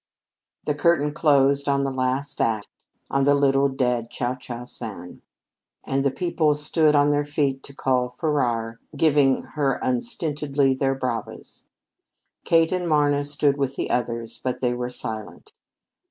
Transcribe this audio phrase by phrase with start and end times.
[0.65, 2.67] The curtain closed on the last act,
[3.11, 5.21] on the little dead Cio Cio San,
[5.83, 10.95] and the people stood on their feet to call Farrar, giving her unstintedly of their
[10.95, 11.65] bravas.
[12.43, 15.53] Kate and Marna stood with the others, but they were silent.